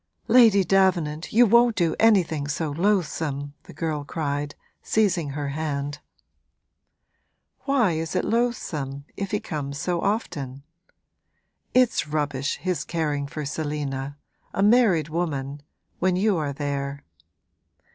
'Lady 0.27 0.63
Davenant, 0.63 1.31
you 1.31 1.45
won't 1.45 1.75
do 1.75 1.95
anything 1.99 2.47
so 2.47 2.71
loathsome!' 2.71 3.53
the 3.65 3.71
girl 3.73 4.03
cried, 4.03 4.55
seizing 4.81 5.29
her 5.29 5.49
hand. 5.49 5.99
'Why 7.65 7.91
is 7.91 8.15
it 8.15 8.25
loathsome, 8.25 9.05
if 9.15 9.29
he 9.29 9.39
comes 9.39 9.77
so 9.77 10.01
often? 10.01 10.63
It's 11.75 12.07
rubbish, 12.07 12.57
his 12.57 12.83
caring 12.83 13.27
for 13.27 13.45
Selina 13.45 14.17
a 14.55 14.63
married 14.63 15.09
woman 15.09 15.61
when 15.99 16.15
you 16.15 16.35
are 16.35 16.51
there.' 16.51 17.03